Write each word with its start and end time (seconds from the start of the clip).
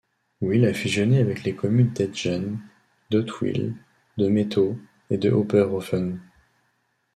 Wil 0.41 0.65
a 0.65 0.73
fusionné 0.73 1.19
avec 1.19 1.43
les 1.43 1.53
communes 1.53 1.93
d'Etzgen, 1.93 2.57
d'Hottwil, 3.11 3.75
de 4.17 4.29
Mettau, 4.29 4.79
et 5.11 5.19
de 5.19 5.29
Oberhofen. 5.29 6.19